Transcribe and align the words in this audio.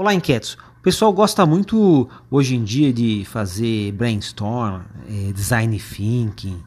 Olá, 0.00 0.14
inquietos. 0.14 0.56
O 0.78 0.82
pessoal 0.82 1.12
gosta 1.12 1.44
muito 1.44 2.08
hoje 2.30 2.56
em 2.56 2.64
dia 2.64 2.90
de 2.90 3.22
fazer 3.26 3.92
brainstorm, 3.92 4.80
é, 5.06 5.30
design 5.30 5.78
thinking. 5.78 6.58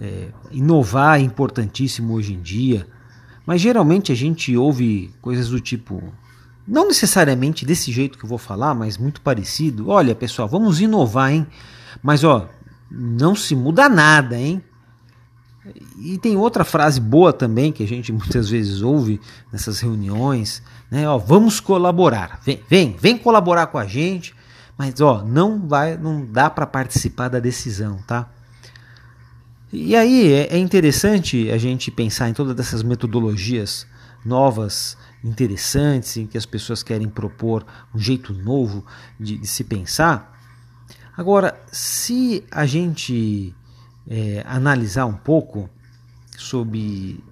É, 0.00 0.30
inovar 0.50 1.20
é 1.20 1.22
importantíssimo 1.22 2.14
hoje 2.14 2.32
em 2.34 2.42
dia, 2.42 2.84
mas 3.46 3.60
geralmente 3.60 4.10
a 4.10 4.14
gente 4.16 4.56
ouve 4.56 5.14
coisas 5.22 5.50
do 5.50 5.60
tipo, 5.60 6.02
não 6.66 6.88
necessariamente 6.88 7.64
desse 7.64 7.92
jeito 7.92 8.18
que 8.18 8.24
eu 8.24 8.28
vou 8.28 8.38
falar, 8.38 8.74
mas 8.74 8.98
muito 8.98 9.20
parecido. 9.20 9.88
Olha, 9.88 10.12
pessoal, 10.12 10.48
vamos 10.48 10.80
inovar, 10.80 11.32
hein? 11.32 11.46
Mas 12.02 12.24
ó, 12.24 12.48
não 12.90 13.36
se 13.36 13.54
muda 13.54 13.88
nada, 13.88 14.36
hein? 14.36 14.60
E 15.98 16.18
tem 16.18 16.36
outra 16.36 16.62
frase 16.62 17.00
boa 17.00 17.32
também 17.32 17.72
que 17.72 17.82
a 17.82 17.88
gente 17.88 18.12
muitas 18.12 18.50
vezes 18.50 18.82
ouve 18.82 19.20
nessas 19.50 19.80
reuniões, 19.80 20.62
né? 20.90 21.08
Ó, 21.08 21.16
vamos 21.16 21.58
colaborar. 21.58 22.40
Vem, 22.44 22.60
vem, 22.68 22.96
vem 22.98 23.16
colaborar 23.16 23.68
com 23.68 23.78
a 23.78 23.86
gente, 23.86 24.34
mas 24.76 25.00
ó, 25.00 25.24
não 25.24 25.66
vai, 25.66 25.96
não 25.96 26.24
dá 26.24 26.50
para 26.50 26.66
participar 26.66 27.28
da 27.28 27.40
decisão, 27.40 27.98
tá? 28.06 28.28
E 29.72 29.96
aí 29.96 30.32
é, 30.32 30.54
é 30.54 30.58
interessante 30.58 31.50
a 31.50 31.58
gente 31.58 31.90
pensar 31.90 32.28
em 32.28 32.34
todas 32.34 32.58
essas 32.64 32.82
metodologias 32.82 33.86
novas, 34.24 34.96
interessantes, 35.22 36.16
em 36.16 36.26
que 36.26 36.36
as 36.36 36.46
pessoas 36.46 36.82
querem 36.82 37.08
propor 37.08 37.64
um 37.94 37.98
jeito 37.98 38.32
novo 38.34 38.84
de, 39.18 39.38
de 39.38 39.46
se 39.46 39.64
pensar. 39.64 40.38
Agora, 41.16 41.58
se 41.72 42.44
a 42.50 42.66
gente 42.66 43.54
é, 44.08 44.44
analisar 44.46 45.06
um 45.06 45.14
pouco 45.14 45.68
sobre 46.36 47.22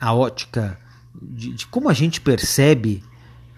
a 0.00 0.12
ótica 0.14 0.78
de, 1.20 1.52
de 1.52 1.66
como 1.66 1.88
a 1.88 1.92
gente 1.92 2.20
percebe 2.20 3.02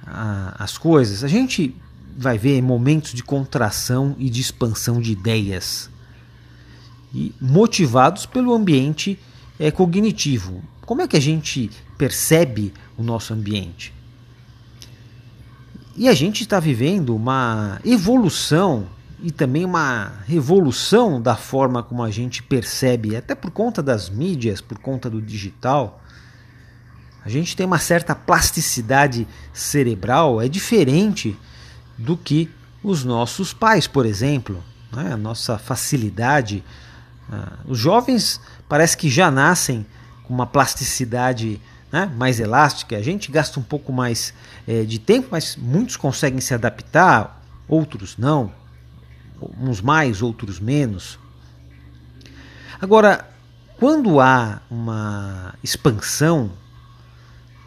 a, 0.06 0.62
as 0.62 0.76
coisas, 0.76 1.24
a 1.24 1.28
gente 1.28 1.74
vai 2.16 2.38
ver 2.38 2.60
momentos 2.62 3.12
de 3.12 3.22
contração 3.22 4.14
e 4.18 4.30
de 4.30 4.40
expansão 4.40 5.00
de 5.00 5.12
ideias 5.12 5.90
e 7.12 7.32
motivados 7.40 8.26
pelo 8.26 8.52
ambiente 8.52 9.18
é, 9.58 9.70
cognitivo. 9.70 10.62
Como 10.82 11.00
é 11.00 11.08
que 11.08 11.16
a 11.16 11.20
gente 11.20 11.70
percebe 11.96 12.72
o 12.96 13.02
nosso 13.02 13.32
ambiente? 13.32 13.92
E 15.96 16.08
a 16.08 16.12
gente 16.12 16.42
está 16.42 16.58
vivendo 16.58 17.14
uma 17.14 17.80
evolução 17.84 18.88
e 19.22 19.30
também 19.30 19.64
uma 19.64 20.12
revolução 20.26 21.20
da 21.20 21.36
forma 21.36 21.82
como 21.82 22.02
a 22.02 22.10
gente 22.10 22.42
percebe, 22.42 23.16
até 23.16 23.34
por 23.34 23.50
conta 23.50 23.82
das 23.82 24.08
mídias, 24.08 24.60
por 24.60 24.78
conta 24.78 25.08
do 25.08 25.20
digital. 25.20 26.02
A 27.24 27.28
gente 27.28 27.56
tem 27.56 27.64
uma 27.64 27.78
certa 27.78 28.14
plasticidade 28.14 29.26
cerebral, 29.52 30.40
é 30.40 30.48
diferente 30.48 31.36
do 31.96 32.16
que 32.16 32.50
os 32.82 33.04
nossos 33.04 33.52
pais, 33.52 33.86
por 33.86 34.04
exemplo. 34.04 34.62
Né? 34.92 35.12
A 35.12 35.16
nossa 35.16 35.56
facilidade. 35.58 36.62
Uh, 37.28 37.72
os 37.72 37.78
jovens 37.78 38.40
parece 38.68 38.96
que 38.96 39.08
já 39.08 39.30
nascem 39.30 39.86
com 40.24 40.34
uma 40.34 40.46
plasticidade 40.46 41.60
né, 41.90 42.12
mais 42.16 42.40
elástica. 42.40 42.96
A 42.96 43.02
gente 43.02 43.30
gasta 43.30 43.58
um 43.58 43.62
pouco 43.62 43.92
mais 43.92 44.34
é, 44.66 44.82
de 44.82 44.98
tempo, 44.98 45.28
mas 45.30 45.56
muitos 45.56 45.96
conseguem 45.96 46.40
se 46.40 46.52
adaptar, 46.52 47.42
outros 47.66 48.18
não 48.18 48.52
uns 49.60 49.80
mais, 49.80 50.22
outros 50.22 50.60
menos. 50.60 51.18
Agora, 52.80 53.28
quando 53.78 54.20
há 54.20 54.60
uma 54.70 55.54
expansão, 55.62 56.52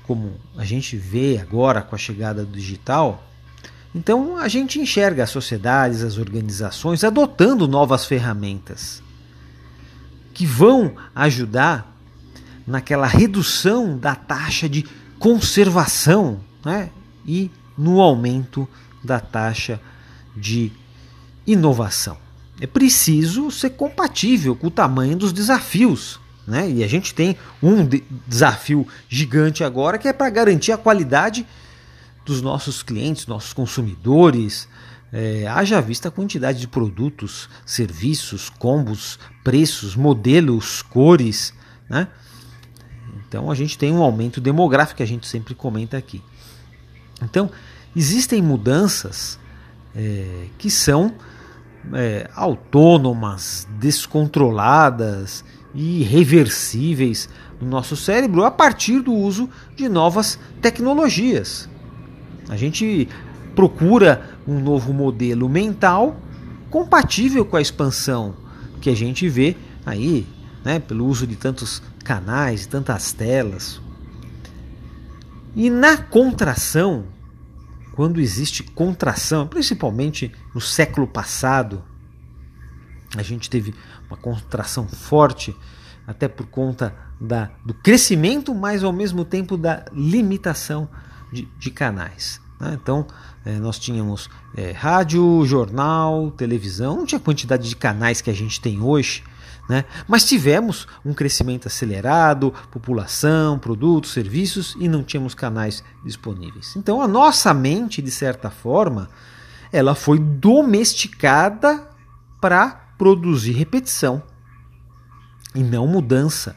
como 0.03 0.33
a 0.57 0.63
gente 0.63 0.95
vê 0.95 1.37
agora 1.37 1.81
com 1.81 1.95
a 1.95 1.97
chegada 1.97 2.45
do 2.45 2.51
digital, 2.51 3.23
então 3.93 4.37
a 4.37 4.47
gente 4.47 4.79
enxerga 4.79 5.23
as 5.23 5.29
sociedades, 5.29 6.03
as 6.03 6.17
organizações 6.17 7.03
adotando 7.03 7.67
novas 7.67 8.05
ferramentas 8.05 9.01
que 10.33 10.45
vão 10.45 10.95
ajudar 11.15 11.95
naquela 12.65 13.07
redução 13.07 13.97
da 13.97 14.13
taxa 14.13 14.69
de 14.69 14.85
conservação 15.17 16.39
né? 16.63 16.91
e 17.25 17.49
no 17.77 18.01
aumento 18.01 18.67
da 19.03 19.19
taxa 19.19 19.81
de 20.35 20.71
inovação. 21.47 22.17
É 22.59 22.67
preciso 22.67 23.49
ser 23.49 23.71
compatível 23.71 24.55
com 24.55 24.67
o 24.67 24.71
tamanho 24.71 25.15
dos 25.15 25.31
desafios. 25.31 26.19
Né? 26.45 26.69
E 26.69 26.83
a 26.83 26.87
gente 26.87 27.13
tem 27.13 27.37
um 27.61 27.85
de 27.85 28.03
desafio 28.27 28.87
gigante 29.07 29.63
agora 29.63 29.97
que 29.97 30.07
é 30.07 30.13
para 30.13 30.29
garantir 30.29 30.71
a 30.71 30.77
qualidade 30.77 31.45
dos 32.25 32.41
nossos 32.41 32.83
clientes, 32.83 33.27
nossos 33.27 33.53
consumidores. 33.53 34.67
É, 35.11 35.47
haja 35.47 35.81
vista 35.81 36.09
a 36.09 36.11
quantidade 36.11 36.59
de 36.59 36.67
produtos, 36.67 37.49
serviços, 37.65 38.49
combos, 38.49 39.19
preços, 39.43 39.95
modelos, 39.95 40.81
cores. 40.81 41.53
Né? 41.89 42.07
Então 43.27 43.51
a 43.51 43.55
gente 43.55 43.77
tem 43.77 43.91
um 43.93 44.01
aumento 44.01 44.41
demográfico 44.41 44.97
que 44.97 45.03
a 45.03 45.07
gente 45.07 45.27
sempre 45.27 45.53
comenta 45.53 45.97
aqui. 45.97 46.23
Então 47.21 47.51
existem 47.95 48.41
mudanças 48.41 49.37
é, 49.95 50.47
que 50.57 50.71
são 50.71 51.13
é, 51.93 52.29
autônomas, 52.35 53.67
descontroladas 53.79 55.43
e 55.73 56.01
irreversíveis 56.01 57.29
no 57.59 57.67
nosso 57.67 57.95
cérebro 57.95 58.43
a 58.43 58.51
partir 58.51 58.99
do 58.99 59.13
uso 59.13 59.49
de 59.75 59.87
novas 59.87 60.39
tecnologias. 60.61 61.69
A 62.49 62.55
gente 62.55 63.07
procura 63.55 64.29
um 64.47 64.59
novo 64.59 64.93
modelo 64.93 65.49
mental 65.49 66.15
compatível 66.69 67.45
com 67.45 67.57
a 67.57 67.61
expansão 67.61 68.35
que 68.81 68.89
a 68.89 68.95
gente 68.95 69.27
vê 69.27 69.55
aí, 69.85 70.27
né, 70.63 70.79
pelo 70.79 71.05
uso 71.05 71.25
de 71.25 71.35
tantos 71.35 71.81
canais, 72.03 72.65
tantas 72.65 73.11
telas. 73.11 73.81
E 75.55 75.69
na 75.69 75.97
contração, 75.97 77.05
quando 77.97 78.21
existe 78.21 78.61
contração, 78.61 79.47
principalmente 79.47 80.31
no 80.53 80.61
século 80.61 81.07
passado, 81.07 81.83
a 83.17 83.23
gente 83.23 83.49
teve 83.49 83.73
uma 84.07 84.15
contração 84.15 84.87
forte, 84.87 85.55
até 86.05 86.27
por 86.27 86.45
conta 86.45 86.95
da, 87.19 87.49
do 87.65 87.73
crescimento, 87.73 88.53
mas 88.53 88.83
ao 88.83 88.93
mesmo 88.93 89.25
tempo 89.25 89.57
da 89.57 89.83
limitação 89.91 90.87
de, 91.33 91.47
de 91.57 91.71
canais. 91.71 92.39
Né? 92.59 92.77
Então, 92.79 93.07
é, 93.43 93.53
nós 93.53 93.79
tínhamos 93.79 94.29
é, 94.55 94.73
rádio, 94.73 95.43
jornal, 95.43 96.29
televisão, 96.29 96.97
não 96.97 97.05
tinha 97.07 97.17
a 97.17 97.23
quantidade 97.23 97.67
de 97.67 97.75
canais 97.75 98.21
que 98.21 98.29
a 98.29 98.35
gente 98.35 98.61
tem 98.61 98.79
hoje. 98.79 99.23
Né? 99.67 99.83
Mas 100.07 100.23
tivemos 100.23 100.87
um 101.03 101.13
crescimento 101.13 101.67
acelerado, 101.67 102.53
população, 102.71 103.59
produtos, 103.59 104.11
serviços 104.11 104.75
e 104.79 104.87
não 104.87 105.03
tínhamos 105.03 105.33
canais 105.33 105.83
disponíveis. 106.05 106.75
Então 106.75 107.01
a 107.01 107.07
nossa 107.07 107.53
mente, 107.53 108.01
de 108.01 108.11
certa 108.11 108.49
forma, 108.49 109.09
ela 109.71 109.93
foi 109.93 110.19
domesticada 110.19 111.89
para 112.39 112.69
produzir 112.97 113.51
repetição 113.51 114.23
e 115.53 115.61
não 115.61 115.85
mudança 115.85 116.55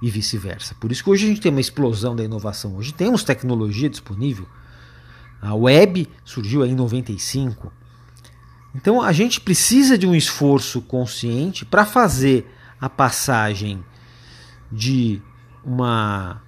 e 0.00 0.10
vice-versa. 0.10 0.74
Por 0.80 0.92
isso 0.92 1.02
que 1.02 1.10
hoje 1.10 1.26
a 1.26 1.28
gente 1.28 1.40
tem 1.40 1.50
uma 1.50 1.60
explosão 1.60 2.14
da 2.14 2.24
inovação. 2.24 2.76
Hoje 2.76 2.94
temos 2.94 3.24
tecnologia 3.24 3.90
disponível. 3.90 4.46
A 5.40 5.54
web 5.54 6.08
surgiu 6.24 6.64
em 6.64 6.74
95. 6.74 7.72
Então 8.74 9.00
a 9.02 9.12
gente 9.12 9.40
precisa 9.40 9.96
de 9.96 10.06
um 10.06 10.14
esforço 10.14 10.82
consciente 10.82 11.64
para 11.64 11.84
fazer 11.84 12.52
a 12.80 12.88
passagem 12.88 13.84
de 14.70 15.20
uma 15.64 16.42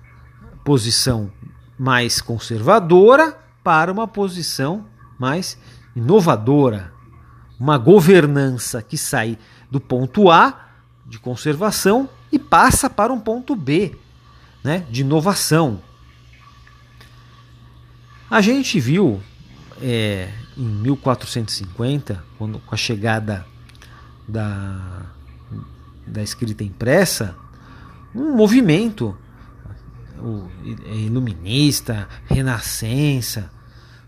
posição 0.65 1.33
mais 1.79 2.21
conservadora 2.21 3.39
para 3.65 3.91
uma 3.91 4.07
posição 4.07 4.87
mais 5.19 5.59
inovadora, 5.95 6.93
uma 7.59 7.77
governança 7.77 8.83
que 8.83 8.97
sai 8.97 9.39
do 9.71 9.81
ponto 9.81 10.31
A 10.31 10.69
de 11.07 11.19
conservação 11.19 12.09
e 12.31 12.39
passa 12.39 12.89
para 12.89 13.13
um 13.13 13.21
ponto 13.21 13.57
B, 13.57 13.97
né, 14.63 14.87
de 14.91 15.01
inovação. 15.01 15.83
A 18.31 18.41
gente 18.41 18.79
viu 18.79 19.21
é, 19.83 20.33
em 20.61 20.65
1450, 20.65 22.23
quando, 22.37 22.59
com 22.59 22.75
a 22.75 22.79
chegada 22.79 23.47
da, 24.29 25.07
da 26.07 26.23
escrita 26.23 26.63
impressa, 26.63 27.35
um 28.15 28.37
movimento 28.37 29.17
o 30.19 30.51
iluminista, 30.95 32.07
renascença, 32.27 33.51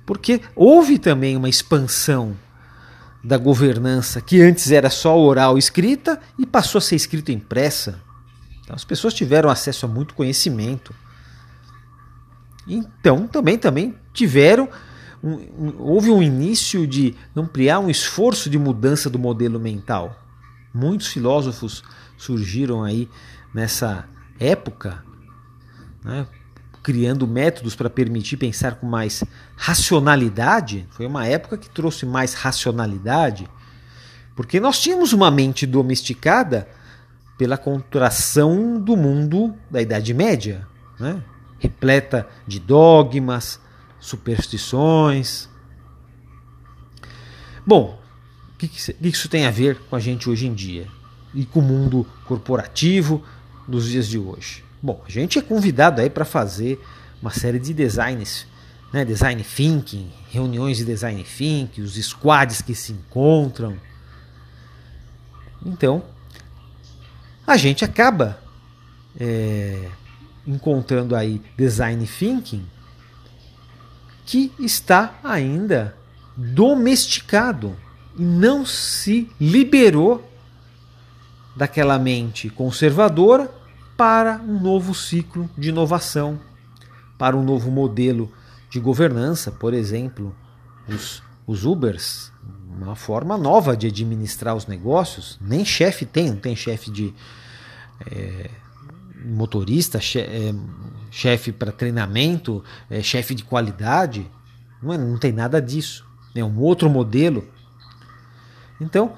porque 0.05 0.43
houve 0.55 0.99
também 0.99 1.37
uma 1.37 1.49
expansão 1.49 2.37
da 3.25 3.39
governança 3.39 4.21
que 4.21 4.43
antes 4.43 4.71
era 4.71 4.91
só 4.91 5.19
oral 5.19 5.57
escrita 5.57 6.21
e 6.39 6.45
passou 6.45 6.79
a 6.79 6.83
ser 6.83 6.97
escrita 6.97 7.33
impressa. 7.33 7.99
Então, 8.63 8.77
as 8.77 8.85
pessoas 8.85 9.15
tiveram 9.15 9.49
acesso 9.49 9.87
a 9.87 9.89
muito 9.89 10.15
conhecimento. 10.15 10.95
Então 12.67 13.27
também 13.27 13.59
também 13.59 13.95
tiveram 14.13 14.69
um, 15.23 15.35
um, 15.35 15.75
houve 15.79 16.11
um 16.11 16.23
início 16.23 16.87
de 16.87 17.15
ampliar 17.35 17.79
um 17.79 17.89
esforço 17.89 18.51
de 18.51 18.59
mudança 18.59 19.09
do 19.09 19.19
modelo 19.19 19.61
mental. 19.61 20.19
Muitos 20.75 21.07
filósofos 21.09 21.83
surgiram 22.17 22.83
aí 22.83 23.09
nessa 23.55 24.07
época, 24.41 25.05
né, 26.05 26.27
criando 26.83 27.27
métodos 27.29 27.77
para 27.77 27.89
permitir 27.89 28.37
pensar 28.37 28.77
com 28.77 28.87
mais 28.87 29.23
racionalidade. 29.57 30.87
Foi 30.91 31.07
uma 31.07 31.27
época 31.27 31.57
que 31.57 31.71
trouxe 31.71 32.05
mais 32.05 32.35
racionalidade, 32.35 33.49
porque 34.35 34.59
nós 34.59 34.81
tínhamos 34.81 35.13
uma 35.13 35.31
mente 35.31 35.67
domesticada 35.67 36.69
pela 37.39 37.57
contração 37.57 38.81
do 38.81 38.97
mundo 38.97 39.55
da 39.71 39.81
Idade 39.81 40.13
Média, 40.13 40.67
né? 40.99 41.23
repleta 41.59 42.27
de 42.47 42.59
dogmas, 42.59 43.61
superstições. 44.03 45.49
Bom, 47.65 47.99
o 48.53 48.59
que, 48.59 48.67
que 48.67 49.09
isso 49.09 49.29
tem 49.29 49.47
a 49.47 49.51
ver 49.51 49.79
com 49.89 49.95
a 49.95 50.01
gente 50.01 50.29
hoje 50.29 50.47
em 50.47 50.53
dia 50.53 50.89
e 51.33 51.47
com 51.47 51.61
o 51.61 51.63
mundo 51.63 52.07
corporativo 52.27 53.25
dos 53.67 53.89
dias 53.89 54.09
de 54.09 54.19
hoje? 54.19 54.65
Bom, 54.83 55.01
a 55.07 55.11
gente 55.11 55.39
é 55.39 55.43
convidado 55.43 56.01
aí 56.01 56.11
para 56.11 56.25
fazer 56.25 56.85
uma 57.23 57.31
série 57.31 57.61
de 57.61 57.73
designs, 57.73 58.47
né? 58.93 59.05
design 59.05 59.43
thinking, 59.45 60.11
reuniões 60.29 60.79
de 60.79 60.85
design 60.85 61.23
thinking, 61.23 61.83
os 61.83 61.95
squads 61.95 62.61
que 62.61 62.75
se 62.75 62.93
encontram. 62.93 63.79
Então, 65.65 66.03
a 67.47 67.57
gente 67.57 67.85
acaba 67.85 68.43
é, 69.19 69.89
encontrando 70.45 71.15
aí 71.15 71.41
design 71.57 72.05
thinking 72.05 72.67
que 74.25 74.53
está 74.59 75.15
ainda 75.23 75.97
domesticado 76.37 77.77
e 78.17 78.23
não 78.23 78.65
se 78.65 79.31
liberou 79.41 80.29
daquela 81.57 81.99
mente 81.99 82.49
conservadora 82.49 83.51
para 83.97 84.41
um 84.41 84.59
novo 84.59 84.95
ciclo 84.95 85.49
de 85.57 85.69
inovação, 85.69 86.41
para 87.19 87.37
um 87.37 87.43
novo 87.43 87.71
modelo 87.71 88.33
de 88.71 88.81
governança, 88.81 89.51
por 89.51 89.75
exemplo, 89.75 90.35
os, 90.89 91.23
os 91.47 91.65
Ubers, 91.65 92.33
uma 92.81 92.97
forma 92.97 93.37
nova 93.37 93.77
de 93.77 93.87
administrar 93.87 94.57
os 94.57 94.67
negócios. 94.67 95.39
Nem 95.41 95.65
chefe 95.65 96.07
tem, 96.07 96.31
não 96.31 96.37
tem 96.37 96.57
chefe 96.57 96.91
de 96.91 97.15
é, 98.11 98.51
motorista, 99.25 99.99
é, 99.99 100.55
chefe 101.11 101.53
para 101.53 101.73
treinamento, 101.73 102.63
é, 102.91 103.03
chefe 103.03 103.35
de 103.35 103.45
qualidade. 103.45 104.29
Não, 104.83 104.93
é, 104.93 104.99
não 104.99 105.19
tem 105.19 105.33
nada 105.33 105.61
disso. 105.61 106.05
É 106.35 106.45
um 106.45 106.59
outro 106.59 106.89
modelo. 106.89 107.47
Então, 108.81 109.13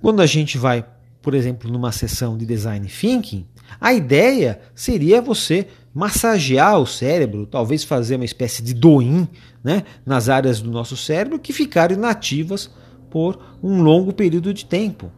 quando 0.00 0.20
a 0.20 0.26
gente 0.26 0.56
vai, 0.56 0.84
por 1.22 1.34
exemplo, 1.34 1.70
numa 1.70 1.92
sessão 1.92 2.36
de 2.36 2.46
design 2.46 2.88
thinking, 2.88 3.46
a 3.80 3.92
ideia 3.92 4.60
seria 4.74 5.20
você 5.20 5.68
massagear 5.94 6.78
o 6.78 6.86
cérebro, 6.86 7.46
talvez 7.46 7.84
fazer 7.84 8.16
uma 8.16 8.24
espécie 8.24 8.62
de 8.62 8.72
doin 8.72 9.28
né, 9.62 9.84
nas 10.06 10.28
áreas 10.28 10.60
do 10.60 10.70
nosso 10.70 10.96
cérebro 10.96 11.38
que 11.38 11.52
ficaram 11.52 11.94
inativas 11.94 12.70
por 13.10 13.38
um 13.62 13.82
longo 13.82 14.12
período 14.12 14.54
de 14.54 14.64
tempo. 14.64 15.10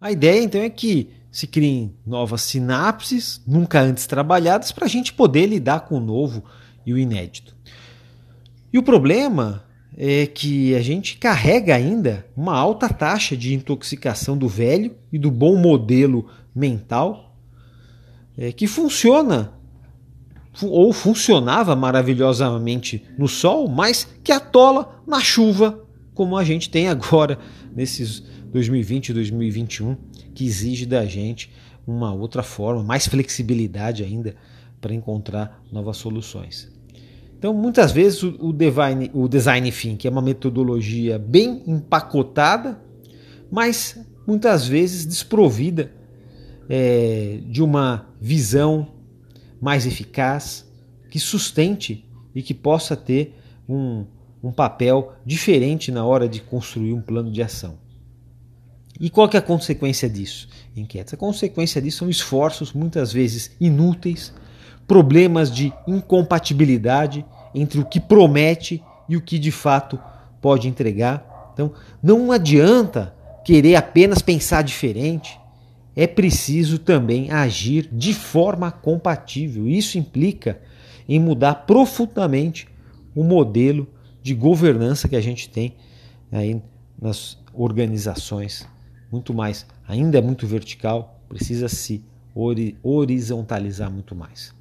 A 0.00 0.12
ideia 0.12 0.42
então 0.42 0.60
é 0.60 0.70
que 0.70 1.10
se 1.36 1.46
criem 1.46 1.94
novas 2.06 2.40
sinapses, 2.40 3.42
nunca 3.46 3.78
antes 3.78 4.06
trabalhadas, 4.06 4.72
para 4.72 4.86
a 4.86 4.88
gente 4.88 5.12
poder 5.12 5.44
lidar 5.44 5.80
com 5.80 5.98
o 5.98 6.00
novo 6.00 6.42
e 6.86 6.94
o 6.94 6.98
inédito. 6.98 7.54
E 8.72 8.78
o 8.78 8.82
problema 8.82 9.62
é 9.98 10.24
que 10.26 10.74
a 10.74 10.80
gente 10.80 11.18
carrega 11.18 11.74
ainda 11.74 12.26
uma 12.34 12.56
alta 12.56 12.88
taxa 12.88 13.36
de 13.36 13.52
intoxicação 13.52 14.34
do 14.34 14.48
velho 14.48 14.96
e 15.12 15.18
do 15.18 15.30
bom 15.30 15.56
modelo 15.56 16.26
mental 16.54 17.36
é, 18.34 18.50
que 18.50 18.66
funciona 18.66 19.52
ou 20.62 20.90
funcionava 20.90 21.76
maravilhosamente 21.76 23.04
no 23.18 23.28
sol, 23.28 23.68
mas 23.68 24.08
que 24.24 24.32
atola 24.32 25.02
na 25.06 25.20
chuva, 25.20 25.84
como 26.14 26.34
a 26.34 26.42
gente 26.42 26.70
tem 26.70 26.88
agora 26.88 27.38
nesses 27.76 28.20
2020 28.50 29.10
e 29.10 29.12
2021 29.12 29.96
que 30.36 30.44
exige 30.44 30.84
da 30.84 31.06
gente 31.06 31.50
uma 31.86 32.12
outra 32.12 32.42
forma, 32.42 32.82
mais 32.82 33.06
flexibilidade 33.06 34.04
ainda 34.04 34.36
para 34.80 34.92
encontrar 34.92 35.64
novas 35.72 35.96
soluções. 35.96 36.70
Então, 37.38 37.54
muitas 37.54 37.90
vezes 37.90 38.22
o 38.22 38.52
design, 38.52 39.10
o 39.14 39.26
design 39.28 39.72
thinking 39.72 40.08
é 40.08 40.10
uma 40.10 40.20
metodologia 40.20 41.18
bem 41.18 41.62
empacotada, 41.66 42.78
mas 43.50 43.98
muitas 44.26 44.68
vezes 44.68 45.06
desprovida 45.06 45.90
é, 46.68 47.40
de 47.46 47.62
uma 47.62 48.06
visão 48.20 48.88
mais 49.60 49.86
eficaz, 49.86 50.66
que 51.10 51.18
sustente 51.18 52.04
e 52.34 52.42
que 52.42 52.52
possa 52.52 52.94
ter 52.94 53.34
um, 53.66 54.04
um 54.42 54.52
papel 54.52 55.14
diferente 55.24 55.90
na 55.90 56.04
hora 56.04 56.28
de 56.28 56.40
construir 56.40 56.92
um 56.92 57.00
plano 57.00 57.30
de 57.30 57.42
ação. 57.42 57.85
E 58.98 59.10
qual 59.10 59.28
que 59.28 59.36
é 59.36 59.40
a 59.40 59.42
consequência 59.42 60.08
disso? 60.08 60.48
Inquietos. 60.74 61.14
A 61.14 61.16
consequência 61.16 61.80
disso 61.80 61.98
são 61.98 62.08
esforços 62.08 62.72
muitas 62.72 63.12
vezes 63.12 63.50
inúteis, 63.60 64.32
problemas 64.86 65.50
de 65.50 65.72
incompatibilidade 65.86 67.24
entre 67.54 67.80
o 67.80 67.84
que 67.84 68.00
promete 68.00 68.82
e 69.08 69.16
o 69.16 69.20
que 69.20 69.38
de 69.38 69.50
fato 69.50 69.98
pode 70.40 70.68
entregar. 70.68 71.50
Então, 71.52 71.72
não 72.02 72.32
adianta 72.32 73.14
querer 73.44 73.76
apenas 73.76 74.22
pensar 74.22 74.62
diferente. 74.62 75.38
É 75.94 76.06
preciso 76.06 76.78
também 76.78 77.30
agir 77.30 77.88
de 77.90 78.12
forma 78.12 78.70
compatível. 78.70 79.68
Isso 79.68 79.98
implica 79.98 80.60
em 81.08 81.18
mudar 81.18 81.54
profundamente 81.66 82.68
o 83.14 83.24
modelo 83.24 83.88
de 84.22 84.34
governança 84.34 85.08
que 85.08 85.16
a 85.16 85.20
gente 85.20 85.48
tem 85.48 85.74
aí 86.30 86.60
nas 87.00 87.38
organizações 87.54 88.66
muito 89.10 89.32
mais, 89.32 89.66
ainda 89.86 90.18
é 90.18 90.20
muito 90.20 90.46
vertical, 90.46 91.20
precisa 91.28 91.68
se 91.68 92.04
horizontalizar 92.82 93.90
muito 93.90 94.14
mais. 94.14 94.54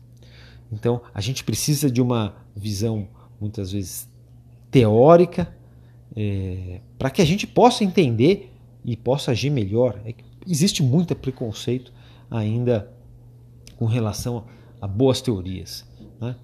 Então, 0.71 1.01
a 1.13 1.21
gente 1.21 1.43
precisa 1.43 1.89
de 1.91 2.01
uma 2.01 2.35
visão, 2.55 3.07
muitas 3.39 3.71
vezes, 3.71 4.09
teórica, 4.71 5.53
é, 6.15 6.81
para 6.97 7.09
que 7.09 7.21
a 7.21 7.25
gente 7.25 7.45
possa 7.45 7.83
entender 7.83 8.51
e 8.83 8.95
possa 8.95 9.31
agir 9.31 9.49
melhor. 9.49 9.99
É 10.05 10.13
existe 10.47 10.83
muito 10.83 11.15
preconceito 11.15 11.91
ainda 12.29 12.91
com 13.77 13.85
relação 13.85 14.45
a 14.79 14.87
boas 14.87 15.21
teorias. 15.21 15.85
Né? 16.19 16.35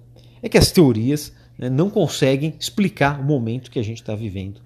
É 0.42 0.48
que 0.48 0.58
as 0.58 0.70
teorias 0.70 1.32
né, 1.58 1.70
não 1.70 1.88
conseguem 1.88 2.54
explicar 2.58 3.20
o 3.20 3.24
momento 3.24 3.70
que 3.70 3.78
a 3.78 3.82
gente 3.82 4.02
está 4.02 4.14
vivendo. 4.14 4.60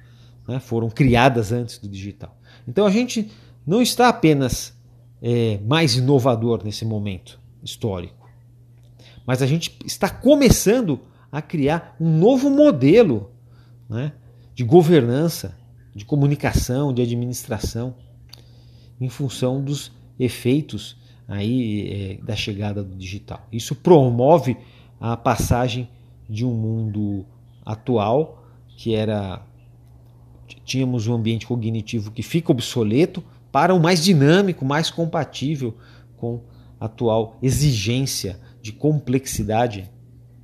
Né? 0.49 0.59
Foram 0.59 0.88
criadas 0.88 1.52
antes 1.52 1.78
do 1.78 1.88
digital. 1.88 2.37
Então 2.66 2.87
a 2.87 2.90
gente 2.90 3.30
não 3.66 3.80
está 3.80 4.08
apenas 4.08 4.76
é, 5.23 5.58
mais 5.66 5.96
inovador 5.96 6.62
nesse 6.64 6.85
momento 6.85 7.40
histórico, 7.62 8.28
mas 9.26 9.42
a 9.42 9.46
gente 9.46 9.76
está 9.85 10.08
começando 10.08 11.00
a 11.30 11.42
criar 11.42 11.96
um 12.00 12.18
novo 12.18 12.49
modelo 12.49 13.30
né, 13.88 14.12
de 14.54 14.64
governança, 14.64 15.56
de 15.94 16.04
comunicação, 16.04 16.92
de 16.92 17.02
administração, 17.02 17.94
em 19.00 19.08
função 19.08 19.62
dos 19.62 19.92
efeitos 20.18 20.96
aí 21.28 22.18
é, 22.20 22.25
da 22.25 22.37
chegada 22.37 22.82
do 22.82 22.94
digital. 22.94 23.46
Isso 23.52 23.75
promove 23.75 24.56
a 25.00 25.16
passagem 25.16 25.88
de 26.28 26.44
um 26.44 26.54
mundo 26.54 27.26
atual 27.64 28.44
que 28.76 28.94
era 28.94 29.42
tínhamos 30.66 31.06
um 31.06 31.14
ambiente 31.14 31.46
cognitivo 31.46 32.11
que 32.11 32.23
fica 32.23 32.50
obsoleto 32.50 33.25
para 33.52 33.73
um 33.73 33.78
mais 33.78 34.04
dinâmico, 34.04 34.64
mais 34.64 34.90
compatível 34.90 35.75
com 36.16 36.42
a 36.78 36.85
atual 36.85 37.38
exigência 37.40 38.38
de 38.61 38.73
complexidade 38.73 39.90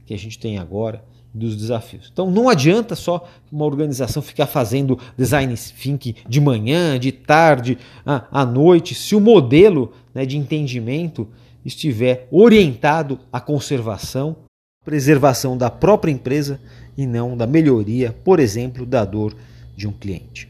que 0.07 0.15
a 0.15 0.17
gente 0.17 0.39
tem 0.39 0.59
agora 0.59 1.05
dos 1.35 1.57
desafios. 1.57 2.09
Então 2.13 2.31
não 2.31 2.49
adianta 2.49 2.95
só 2.95 3.29
uma 3.51 3.65
organização 3.65 4.23
ficar 4.23 4.47
fazendo 4.47 4.99
design 5.17 5.55
thinking 5.55 6.15
de 6.29 6.41
manhã, 6.41 6.99
de 6.99 7.11
tarde, 7.11 7.79
à 8.05 8.47
noite, 8.47 8.95
se 8.95 9.17
o 9.17 9.21
modelo 9.21 9.93
né, 10.15 10.25
de 10.25 10.39
entendimento 10.39 11.29
estiver 11.65 12.29
orientado 12.31 13.19
à 13.33 13.41
conservação, 13.41 14.37
preservação 14.85 15.57
da 15.57 15.71
própria 15.71 16.13
empresa 16.13 16.61
e 16.97 17.07
não 17.07 17.37
da 17.37 17.47
melhoria, 17.47 18.15
por 18.25 18.39
exemplo, 18.39 18.85
da 18.85 19.05
dor 19.05 19.35
de 19.77 19.89
um 19.89 19.93
cliente. 19.93 20.49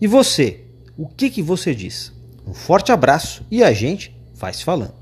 E 0.00 0.06
você, 0.06 0.64
o 0.96 1.06
que, 1.06 1.30
que 1.30 1.42
você 1.42 1.74
diz? 1.74 2.12
Um 2.46 2.54
forte 2.54 2.90
abraço 2.90 3.44
e 3.50 3.62
a 3.62 3.72
gente 3.72 4.14
vai 4.34 4.52
se 4.52 4.64
falando. 4.64 4.99